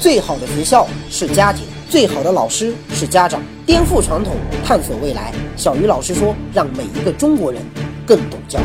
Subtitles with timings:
[0.00, 3.42] 最好的学校是家庭，最好的老师是家长。
[3.66, 4.34] 颠覆传统，
[4.64, 5.30] 探索未来。
[5.58, 7.62] 小鱼老师说，让每一个中国人
[8.06, 8.62] 更懂教育。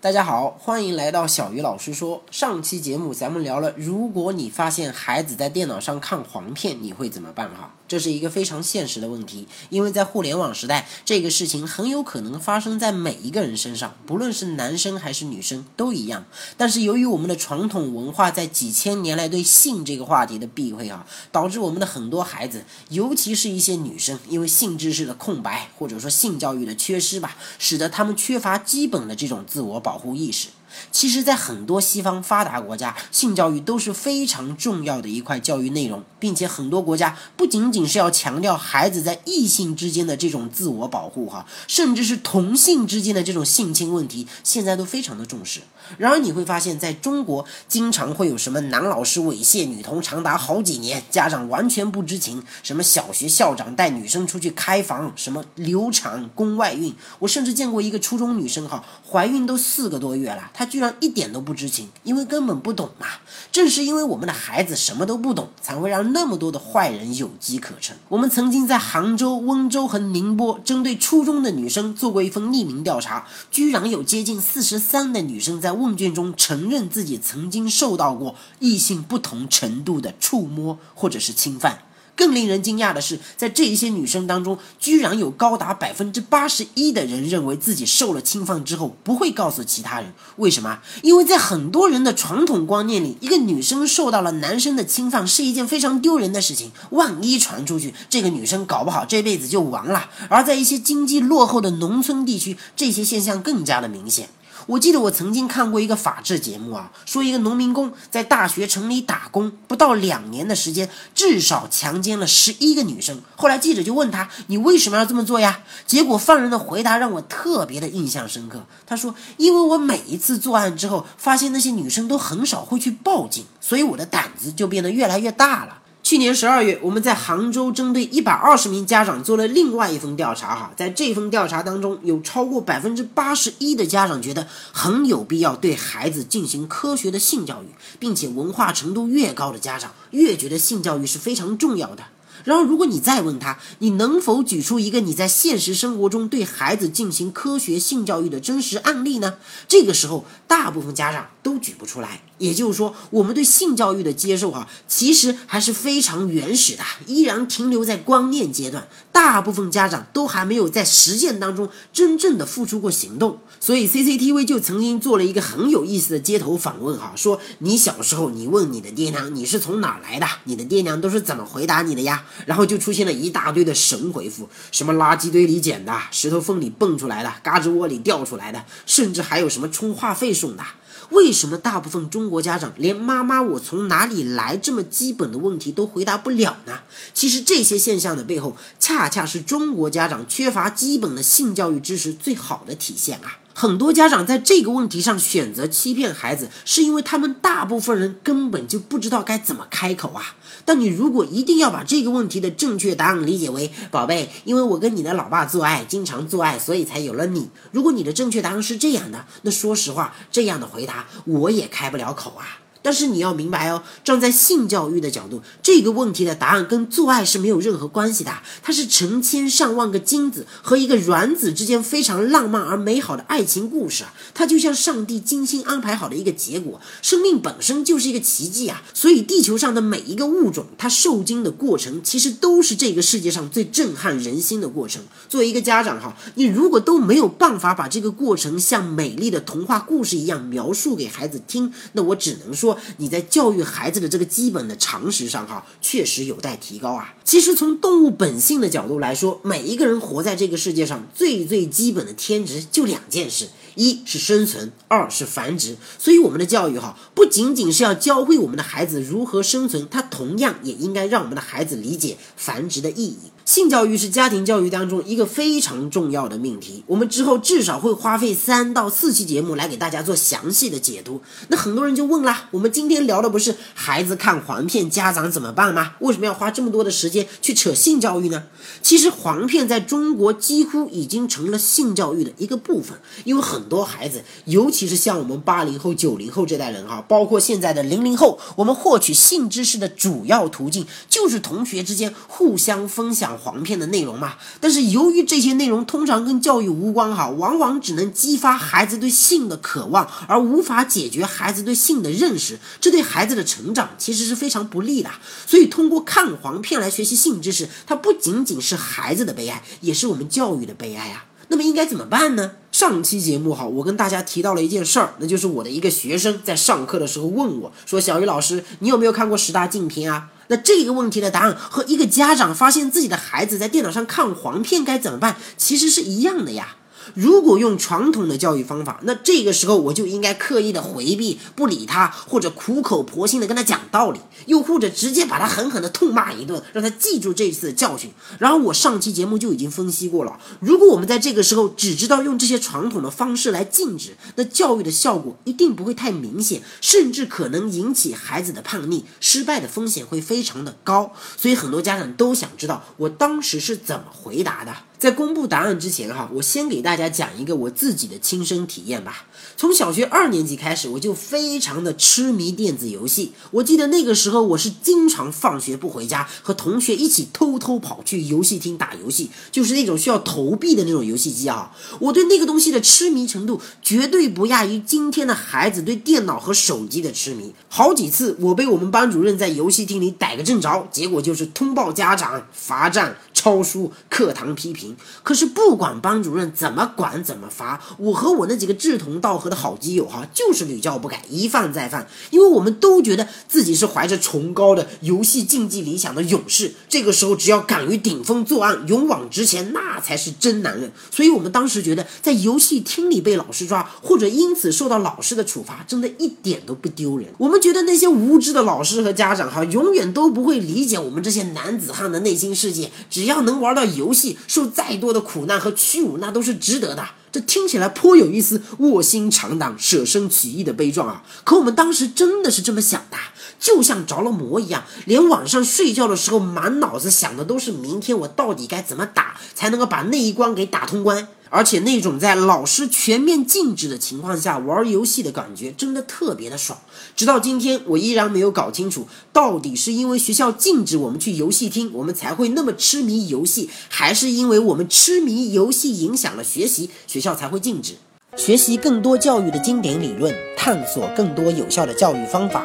[0.00, 2.22] 大家好，欢迎来到小鱼老师说。
[2.30, 7.50] 上期节目咱们聊了，如果你发现孩子在电脑上看黄片，你会怎么办？
[7.50, 16.24] 哈，这是一个非常现实的问题，因为在互联网时代，这个事情很有可能发生在每一个人身上，不论是男生还是女生都一样。
[16.56, 29.98] 但是由于我们的传统文化在几千年来对性这个话题的避讳啊，导致我们的很多孩子，尤其是一些女生，因为性知识的空白或者说性教育的缺失吧，使得他们缺乏基本的这种自我保。
[29.98, 30.48] 护意识。
[30.90, 45.60] 其实，在很多西方发达国家，性教育都是非常重要的一块教育内容，并且很多国家不仅仅是要强调孩子在异性之间的这种自我保护，哈，甚至是同性之间的这种性侵问题，现在都非常的重视。
[45.98, 56.94] 然而，你会发现在中国，经常会有什么男老师猥亵女童长达好几年，家长完全不知情；什么小学校长带女生出去开房，什么流产、宫外孕。
[57.18, 63.06] 我甚至见过一个初中女生，哈，怀孕都四个多月了，他居然一点都不知情，因为根本不懂嘛。
[63.50, 67.94] 正是因为我们的孩子什么都不懂，才会让那么多的坏人有机可乘。
[68.08, 75.72] 我们曾经在杭州、温州和宁波针对初中的女生做过一份匿名调查，居然有接近四十三的女生在。
[75.82, 81.82] 问卷中承认自己曾经受到过异性不同程度的触摸或者是侵犯。
[82.22, 90.12] 更令人惊讶的是，在这一些女生当中，居然有高达百分之八十一的人认为自己受了侵犯之后不会告诉其他人。
[90.36, 90.78] 为什么？
[91.02, 96.70] 因为在很多人的传统观念里，一个女生受到了男生的侵犯是一件非常丢人的事情。
[96.90, 100.08] 万一传出去，这个女生搞不好这辈子就完了。
[100.28, 104.28] 而在一些经济落后的农村地区，这些现象更加的明显。
[104.66, 113.20] 我记得我曾经看过一个法制节目啊，说一个农民工在大学城里打工，不到两年的时间，至少强奸了十一个女生。
[113.36, 118.64] 后来记者就问他：“你为什么要这么做呀？”结果犯人的回答让我特别的印象深刻。
[118.86, 125.78] 他说：“因为我每一次作案之后，发现那些女生都很少会去报警，所以我的胆子就变得越来越大了。”
[126.12, 130.54] 去年十二月，我们在杭州针对一百二十名家长做了另外一份调查。
[130.54, 137.68] 哈，在这份调查当中，有超过百分之八十一的家长觉得很有必要对孩子进行科学的性教育，
[137.98, 142.04] 并且文化程度越高的家长越觉得性教育是非常重要的。
[142.44, 149.36] 然后，如果你再问他，你能否举出一个你在现实生活中对孩子进行科学性教育的真实案例呢？
[149.66, 152.20] 这个时候，大部分家长都举不出来。
[152.42, 158.88] 也就是说，我们对性教育的接受，哈，其实还是非常原始的，依然停留在观念阶段。
[159.12, 163.38] 大部分家长都还没有在实践当中真正的付出过行动。
[163.60, 172.24] 所以，CCTV 就曾经做了一个很有意思的街头访问，哈，说你小时候，你问你的爹娘你是从哪来的，你的爹娘都是怎么回答你的呀？
[172.46, 180.64] 然后就出现了一大堆的神回复，什么垃圾堆里捡的，石头缝里蹦出来的，嘎吱窝里掉出来的，甚至还有什么充话费送的。
[181.12, 186.80] 为什么大部分中国家长连“妈妈，我从哪里来”这么基本的问题都回答不了呢？
[187.14, 193.38] 其实这些现象的背后，恰恰是中国家长缺乏基本的性教育知识最好的体现啊！
[193.54, 200.34] 很多家长在这个问题上选择欺骗孩子，是因为他们大部分人根本就不知道该怎么开口啊。
[200.64, 212.61] 但你如果一定要把这个问题的正确答案理解为“宝贝，因为我跟你的老爸做爱，经常做爱，所以才有了你”，如果你的正确答案是这样的，那说实话，这样的回答我也开不了口啊。
[212.82, 218.32] 但是你要明白哦，站在性教育的角度，这个问题的答案跟做爱是没有任何关系的。
[218.62, 224.12] 它是成千上万个精子和一个卵子之间非常浪漫而美好的爱情故事啊！
[224.34, 226.80] 它就像上帝精心安排好的一个结果。
[227.00, 228.82] 生命本身就是一个奇迹啊！
[228.92, 235.02] 所以地球上的每一个物种，它受精的过程，其实都是这个世界上最震撼人心的过程。
[235.28, 242.71] 作为一个家长哈，你如果都没有办法把这个过程像美丽的童话故事一样描述给孩子听，那我只能说。
[242.98, 247.14] 你在教育孩子的这个基本的常识上，哈，确实有待提高啊。
[247.24, 255.76] 其实从动物本性的角度来说，每一个人活在这个世界上，最最基本的天职就两件事：一是生存，二是繁殖。
[255.98, 263.16] 所以我们的教育，哈，不仅仅是要教会我们的孩子如何生存，它同样也应该让我们的孩子理解繁殖的意义。
[263.44, 271.20] 性教育是家庭教育当中一个非常重要的命题，我们之后至少会花费三到四期节目来给大家做详细的解读。
[271.48, 275.94] 那很多人就问啦，我们今天聊的不是孩子看黄片，家长怎么办吗？
[275.98, 278.44] 为什么要花这么多的时间去扯性教育呢？
[278.80, 293.38] 其实黄片在中国几乎已经成了性教育的一个部分，因为很很多孩子，尤其是像我们八零后、九零后这代人哈，包括现在的零零后，我们获取性知识的主要途径就是同学之间互相分享。
[293.38, 305.10] 黄片的内容嘛，但是由于这些内容通常跟教育无关哈，往往只能激发孩子对性的渴望，而无法解决孩子对性的认识，这对孩子的成长其实是非常不利的。
[305.46, 311.26] 所以通过看黄片来学习性知识，它不仅仅是孩子的悲哀，也是我们教育的悲哀啊。
[311.48, 312.52] 那么应该怎么办呢？
[312.72, 326.76] 上期节目哈，我跟大家提到了一件事儿，那就是我的一个学生在上课的时候问我说：“小鱼老师，你有没有看过十大禁片啊？”那这个问题的答案和一个家长发现自己的孩子在电脑上看黄片该怎么办，其实是一样的呀。
[327.14, 338.10] 如果用传统的教育方法，那这个时候我就应该刻意的回避，不理他，或者苦口婆心的跟他讲道理，又或者直接把他狠狠的痛骂一顿，让他记住这一次的教训。
[338.38, 351.12] 然后我上期节目就已经分析过了，如果我们在这个时候只知道用这些传统的方式来禁止，那教育的效果一定不会太明显，甚至可能引起孩子的叛逆，失败的风险会非常的高。
[351.36, 354.74] 所以很多家长都想知道我当时是怎么回答的。
[355.02, 359.26] 在公布答案之前，哈，我先给大家讲一个我自己的亲身体验吧。
[359.56, 363.32] 从小学二年级开始，我就非常的痴迷电子游戏。
[363.50, 371.72] 我记得那个时候，我是经常放学不回家，和同学一起偷偷跑去游戏厅打游戏，就是那种需要投币的那种游戏机啊。
[371.98, 377.52] 我对那个东西的痴迷程度，绝对不亚于今天的孩子对电脑和手机的痴迷。
[377.68, 383.16] 好几次，我被我们班主任在游戏厅里逮个正着，结果就是通报家长、罚站。
[383.34, 384.91] 抄书、课堂批评，
[385.22, 392.06] 可是不管班主任怎么管怎么罚，我和我那几个志同道合的好基友哈，就是屡教不改，一犯再犯。
[392.30, 400.90] 因为我们都觉得自己是怀着崇高的游戏竞技理想的勇士，这个时候只要敢于顶风作案、勇往直前，那才是真男人。
[401.10, 407.28] 所以我们当时觉得，在游戏厅里被老师抓，或者因此受到老师的处罚，真的一点都不丢人。
[407.38, 412.90] 我们觉得那些无知的老师和家长哈，永远都不会理解我们这些男子汉的内心世界。
[413.10, 417.06] 只要能玩到游戏，受再再多的苦难和屈辱，那都是值得的。
[417.30, 421.22] 这听起来颇有一丝卧薪尝胆、舍生取义的悲壮啊！
[421.44, 423.16] 可我们当时真的是这么想的，
[423.60, 431.28] 就像着了魔一样，连晚上睡觉的时候满脑子想的都是明天我到底该怎么打，才能够把那一关给打通关。
[431.54, 436.78] 而且那种在老师全面禁止的情况下玩游戏的感觉，真的特别的爽。
[437.14, 447.96] 直到今天，我依然没有搞清楚，到底是因为学校禁止我们去游戏厅，我们才会那么痴迷游戏，还是因为我们痴迷游戏影响了学习，学校才会禁止？
[448.34, 452.64] 学习更多教育的经典理论，探索更多有效的教育方法。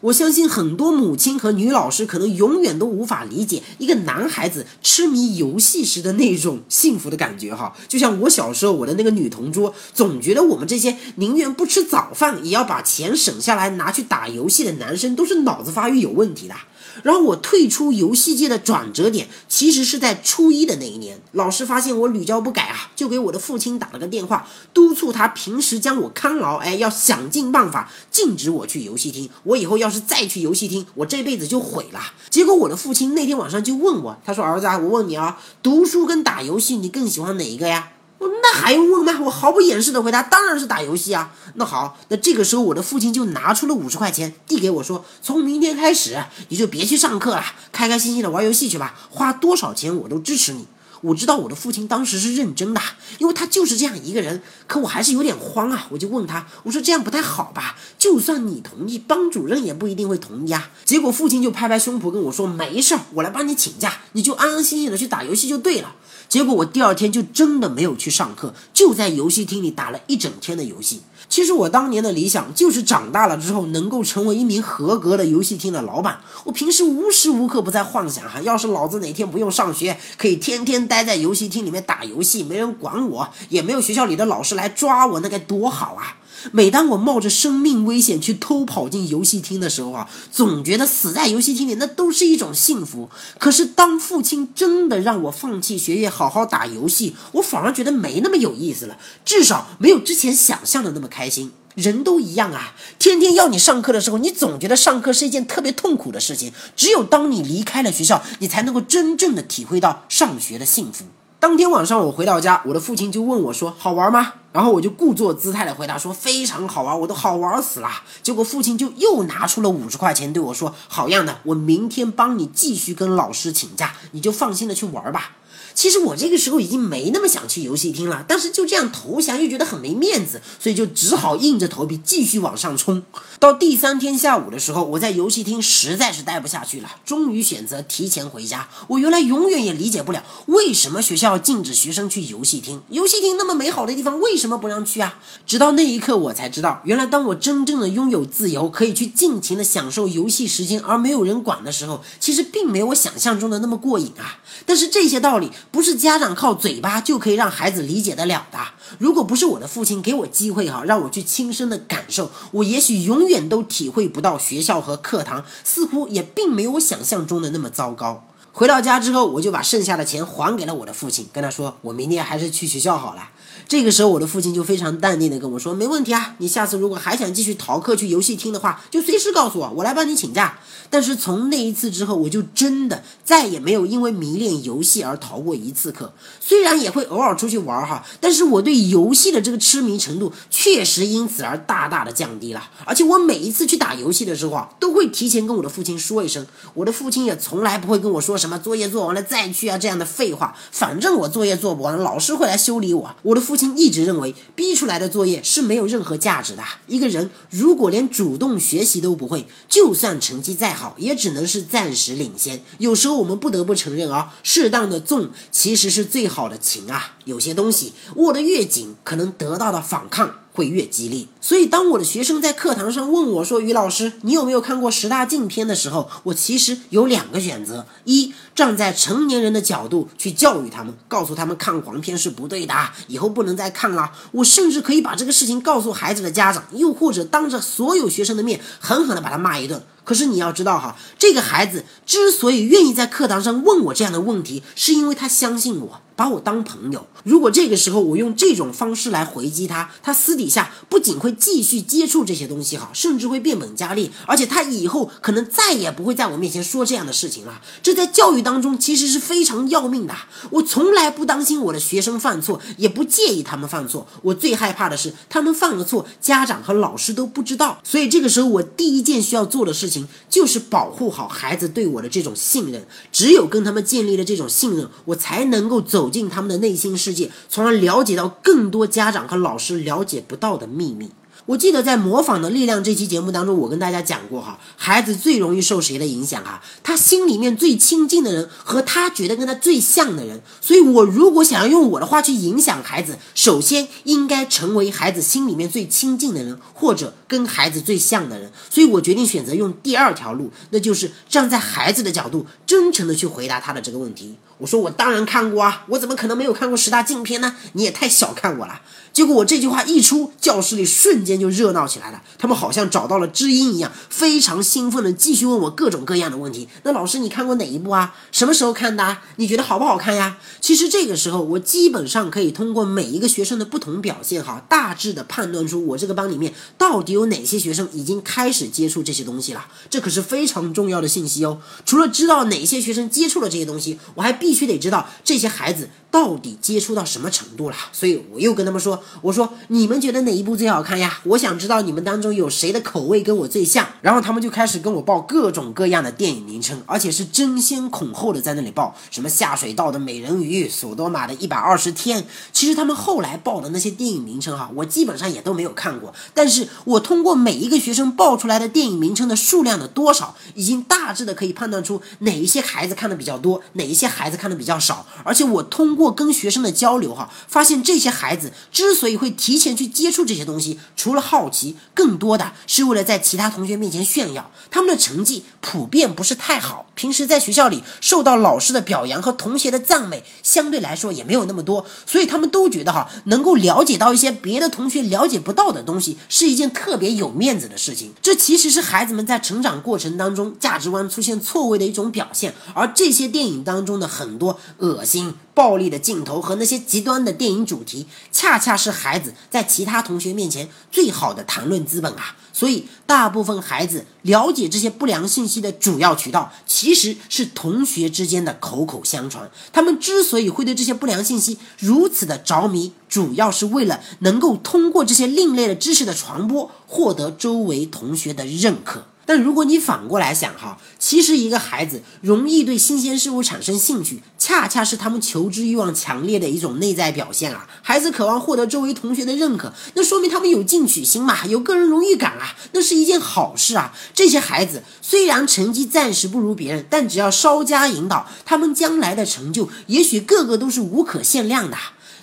[0.00, 16.54] 我相信很多母亲和女老师可能永远都无法理解一个男孩子痴迷游戏时的那种幸福的感觉哈，就像我小时候，我的那个女同桌总觉得我们这些宁愿不吃早饭也要把钱省下来拿去打游戏的男生都是脑子发育有问题的。
[17.02, 29.28] 然后我退出游戏界的转折点，其实是在初一的那一年，老师发现我屡教不改啊，就给我的父亲打了个电话，督促他平时将我看牢，哎，要想尽办法禁止我去游戏厅。
[29.44, 32.00] 我以后要是再去游戏厅，我这辈子就毁了。
[32.30, 37.90] 结果我的父亲那天晚上就问我，他说：“儿子，啊，我问你啊，读书跟打游戏，你更喜欢哪一个呀？”
[38.20, 39.20] 那还用问吗？
[39.22, 41.32] 我毫不掩饰的回答，当然是打游戏啊。
[41.54, 50.66] 那好，那这个时候我的父亲就拿出了五十块钱递给我说：“从明天开始，你就别去上课了，开开心心的玩游戏去吧，花多少钱我都支持你。”
[51.00, 52.80] 我知道我的父亲当时是认真的，
[53.18, 54.42] 因为他就是这样一个人。
[54.66, 57.76] 可我还是有点慌啊，我就问他：“我说这样不太好吧？
[57.98, 65.94] 就算你同意，班主任也不一定会同意啊。”结果父亲就拍拍胸脯跟我说：“没事儿，我来帮你请假，你就安安心心的去打游戏就对了。”
[66.28, 71.00] 结果我第二天就真的没有去上课，就在游戏厅里打了一整天的游戏。
[71.28, 76.18] 其实我当年的理想就是长大了之后能够成为一名合格的游戏厅的老板。
[76.44, 86.16] 我平时无时无刻不在幻想哈，要是老子哪天不用上学，可以天天待在游戏厅里面打游戏，没人管我，也没有学校里的老师来抓我，那该多好啊！
[86.52, 93.08] 每当我冒着生命危险去偷跑进游戏厅的时候啊，总觉得死在游戏厅里那都是一种幸福。
[93.38, 101.52] 可是当父亲真的让我放弃学业，好好打游戏，我反而觉得没那么有意思了，至少没有之前想象的那么开心。
[101.74, 106.52] 人都一样啊，天天要你上课的时候，你总觉得上课是一件特别痛苦的事情。
[106.74, 111.04] 只有当你离开了学校，你才能够真正的体会到上学的幸福。
[111.40, 117.88] 当天晚上我回到家，我的父亲就问我说：“好玩吗？”然后我就故作姿态的回答说：“非常好玩，我都好玩死了。”
[118.24, 125.36] 结果父亲就又拿出了五十块钱对我说：“好样的，我明天帮你继续跟老师请假，你就放心的去玩吧。”
[125.78, 133.04] 其实我这个时候已经没那么想去游戏厅了，但是就这样投降又觉得很没面子，所以就只好硬着头皮继续往上冲。
[133.38, 138.68] 到第三天下午的时候，我在游戏厅实在是待不下去了，终于选择提前回家。
[138.88, 142.82] 我原来永远也理解不了，为什么学校禁止学生去游戏厅？
[142.88, 145.20] 游戏厅那么美好的地方，为什么不让去啊？
[145.46, 154.40] 直到那一刻，我才知道，原来当我真正的拥有自由，可以去尽情的享受游戏时间，而没有人管的时候，其实并没有我想象中的那么过瘾啊。
[154.66, 155.52] 但是这些道理。
[155.70, 158.58] 不是家长靠嘴巴就可以让孩子理解得了的。
[158.98, 168.26] 如果不是我的父亲给我机会哈，让我去亲身的感受，我也许永远都体会不到学校和课堂似乎也并没有我想象中的那么糟糕。
[168.58, 173.28] 回到家之后，我就把剩下的钱还给了我的父亲，跟他说：“我明天还是去学校好了。”
[173.68, 180.58] 这个时候，我的父亲就非常淡定的跟我说：“没问题啊，你下次如果还想继续逃课去游戏厅的话，就随时告诉我，我来帮你请假。”
[180.90, 186.12] 但是从那一次之后，我就真的再也没有因为迷恋游戏而逃过一次课。
[186.40, 192.70] 虽然也会偶尔出去玩哈，但是我对游戏的这个痴迷程度确实因此而大大的降低了。
[192.86, 196.44] 而且我每一次去打游戏的时候啊，都会提前跟我的父亲说一声。
[196.74, 200.56] 我的父亲也从来不会跟我说什么作业做完了再去啊这样的废话。
[200.72, 203.16] 反正我作业做不完，老师会来修理我。
[203.22, 206.62] 我的父亲一直认为，逼出来的作业是没有任何价值的。
[206.88, 212.60] 一个人如果连主动学习都不会，就算成绩再好，也只能是暂时领先。
[212.78, 217.14] 有时候我们不得不承认啊，适当的纵其实是最好的情啊。
[217.24, 220.34] 有些东西握得越紧，可能得到的反抗。
[220.58, 232.74] 会越激烈，所以当我的学生在课堂上问我说：“于老师，你有没有看过十大禁片？”的时候，我其实有两个选择：一，站在成年人的角度去教育他们，告诉他们看黄片是不对的，
[233.06, 234.10] 以后不能再看了。
[234.32, 239.80] 我甚至可以把这个事情告诉孩子的家长，又或者当着所有学生的面狠狠地把他骂一顿。
[240.08, 246.00] 可是你要知道哈，这个孩子之所以愿意在课堂上问我这样的问题，是因为他相信我。
[246.16, 257.60] 把我当朋友，如果这个时候我用这种方式来回击他，他私底下不仅会继续接触这些东西哈，甚至会变本加厉，而且他以后可能再也不会在我面前说这样的事情了。
[257.84, 260.14] 这在教育当中其实是非常要命的。
[260.50, 267.80] 我从来不担心我的学生犯错，也不介意他们犯错，我最害怕的是他们犯了错，家长和老师都不知道。
[267.84, 269.97] 所以这个时候我第一件需要做的事情
[270.28, 272.84] 就是保护好孩子对我的这种信任。
[273.12, 276.08] 只有跟他们建立了这种信任，我才能够走。
[276.08, 281.10] 进他们的内心世界，从而了解到更多家长和老师了解不到的秘密。
[281.48, 286.62] 我记得在《模仿的力量》这期节目当中，我跟大家讲过哈，孩子最容易受谁的影响啊？
[286.82, 290.42] 他心里面最亲近的人和他觉得跟他最像的人。
[290.60, 298.52] 所以，我如果想要用我的话去影响孩子，首先应该成为孩子心里面最亲近的人，或者跟孩子最像的人。
[298.68, 304.36] 所以我决定选择用第二条路，那就是站在孩子的角度，真诚的去回答他的这个问题。
[304.58, 307.56] 我说我当然看过啊，我怎么可能没有看过十大禁片呢？
[307.72, 308.80] 你也太小看我了。
[309.12, 312.22] 结果我这句话一出，教室里瞬间就热闹起来了。
[312.38, 316.68] 他们好像找到了知音一样，非常兴奋的继续问我各种各样的问题。
[316.84, 318.14] 那老师，你看过哪一部啊？
[318.30, 319.18] 什么时候看的？
[319.36, 320.38] 你觉得好不好看呀？
[320.60, 329.66] 其实这个时候，我基本上可以通过每一个学生的不同表现，哈，大致的判断出我这个班里面到底有哪些学生已经开始接触这些东西了。
[329.90, 331.60] 这可是非常重要的信息哦。
[331.84, 335.90] 除了知道哪些学生接触了这些东西，我还必必须得知道这些孩子。
[336.10, 337.76] 到底接触到什么程度了？
[337.92, 341.20] 所以我又跟他们说：“我说你们觉得哪一部最好看呀？
[341.24, 343.86] 我想知道你们当中有谁的口味跟我最像。
[344.00, 352.24] 然后他们就开始跟我报各种各样的电影名称，而且是争先恐后的在那里报什么下水道的美人鱼、索多玛的一百二十天。
[352.52, 356.14] 其实他们后来报的那些电影名称哈，我基本上也都没有看过。
[356.32, 365.06] 但是我通过每一个学生报出来的电影名称的数量的多少，已经大致的可以判断出哪一些孩子看的比较多，哪一些孩子看的比较少。
[365.24, 374.50] 而且我通过跟学生的交流哈，发现这些孩子之所以会提前去接触这些东西，除了好奇，更多的是为了在其他同学面前炫耀。
[374.70, 388.12] 他们的成绩普遍不是太好，平时在学校里受到老师的表扬和同学的赞美，相对来说也没有那么多，所以他们都觉得哈，能够了解到一些别的同学了解不到的东西，是一件特别有面子的事情。
[388.22, 392.54] 这其实是孩子们在成长过程当中价值观出现错位的一种表现。
[392.74, 395.34] 而这些电影当中的很多恶心。
[395.58, 402.36] 暴力的镜头和那些极端的电影主题，恰恰是孩子在其他同学面前最好的谈论资本啊！
[402.52, 409.50] 所以，大部分孩子了解这些不良信息的主要渠道，其实是同学之间的口口相传。
[409.72, 419.06] 他们之所以会对这些不良信息如此的着迷，主要是为了能够通过这些另类的知识的传播，获得周围同学的认可。
[419.28, 427.68] 但如果你反过来想哈，其实一个孩子容易对新鲜事物产生兴趣，恰恰是他们求知欲望强烈的一种内在表现啊。
[427.82, 433.92] 孩子渴望获得周围同学的认可，那说明他们有进取心嘛，有个人荣誉感啊，那是一件好事啊。
[434.14, 441.76] 这些孩子虽然成绩暂时不如别人，但只要稍加引导，他们将来的成就也许个个都是无可限量的。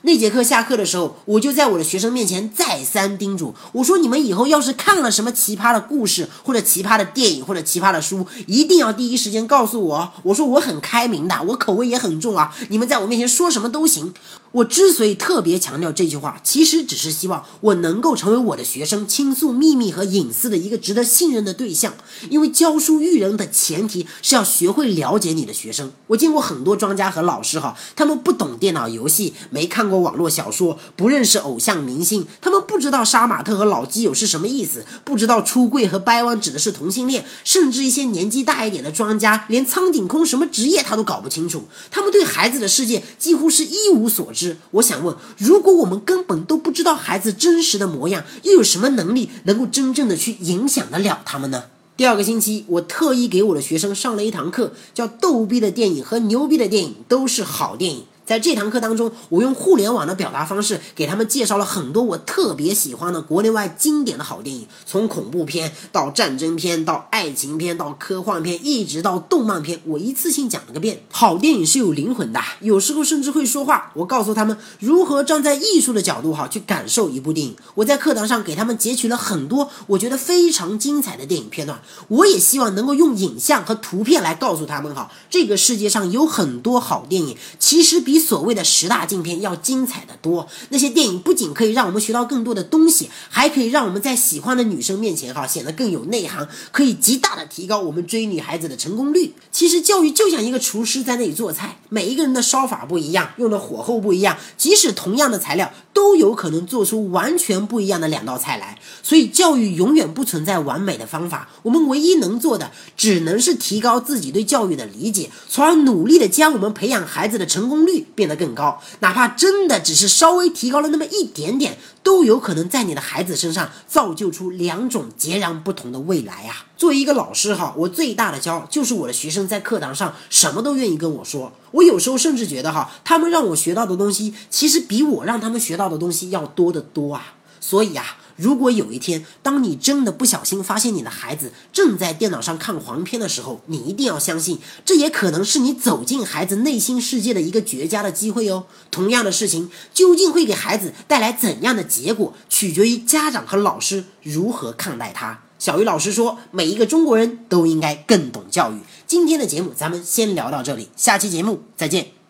[0.05, 10.13] 那节课下课的时候，我就在我的学生面前再三叮嘱我说：“你们以后要是看了什么奇葩的故事，或者奇葩的电影，或者奇葩的书，一定要第一时间告诉我。
[10.21, 14.13] 我说我很开明的，我口味也很重啊，你们在我面前说什么都行。”
[14.55, 21.93] 我之所以特别强调这句话，其实只是希望我能够成为我的学生倾诉秘密和隐私的一个值得信任的对象。
[22.29, 25.91] 因为教书育人的前提是要学会了解你的学生。
[26.07, 41.65] 我见过很多专家和老师哈，他们不懂电脑游戏，没看过网络小说，不认识偶像明星，他们不知道杀马特和老基友是什么意思，不知道出柜和掰弯指的是同性恋，甚至一些年纪大一点的专家，连苍井空什么职业他都搞不清楚。
[41.91, 44.45] 他们对孩子的世界几乎是一无所知。
[44.72, 51.66] 我想问，如果我们根本都不知道孩子真实的模样，又有什么能力能够真正的去影响得了他们呢？
[51.98, 58.04] 第二个星期，我特意给我的学生上了一堂课，叫“逗逼的电影和牛逼的电影都是好电影”。
[58.25, 71.03] 在这堂课当中，我用互联网的表达方式给他们介绍了很多我特别喜欢的国内外经典的好电影，从恐怖片到战争片，到爱情片，到科幻片，一直到动漫片，我一次性讲了个遍。
[71.12, 73.91] 好电影是有灵魂的，有时候甚至会说话。
[73.94, 77.55] 我告诉他们如何站在艺术的角度哈去感受一部电影。
[77.75, 81.79] 我在课堂上给他们截取了很多我觉得非常精彩的电影片段。
[82.08, 88.14] 我也希望能够用影像和图片来告诉他们哈，这个世界上有很多好电影，其实比。
[88.15, 90.48] 比所谓的十大禁片要精彩的多。
[90.69, 99.33] 那些电影不仅可以让我们学到更多的东西，还可以让我们在喜欢的女生面前哈显得更有内涵，可以极大的提高我们追女孩子的成功率。
[99.51, 108.79] 其实教育就像一个厨师在那里做菜，每一个人的烧法不一样，用的火候不一样，即使同样的材料，都有可能做出完全不一样的两道菜来。
[109.03, 118.04] 所以教育永远不存在完美的方法，我们唯一能做的只能是提高自己对教育的理解，从而努力的将我们培养孩子的成功率。
[118.13, 126.68] 变得更高，哪怕真的只是稍微提高了那么一点点，都有可能在你的孩子身上造就出两种截然不同的未来啊！
[126.77, 131.51] 作为一个老师哈，我最大的骄傲就是我的学生在课堂上什么都愿意跟我说。
[131.72, 137.35] 我有时候甚至觉得哈，他们让我学到的东西，其实比我让他们学到的东西要多得多啊！
[137.59, 138.18] 所以啊。
[138.35, 148.65] 如果有一天，当你真的不小心发现你的孩子正在电脑上看黄片的时候，你一定要相信，这也可能是你走进孩子内心世界的一个绝佳的机会哦。
[148.91, 155.41] 同样的事情究竟会给孩子带来怎样的结果，取决于家长和老师如何看待他。
[155.57, 158.79] 小鱼老师说，每一个中国人都应该更懂教育。
[159.07, 162.25] 今天的节目咱们先聊到这里，下期节目再见。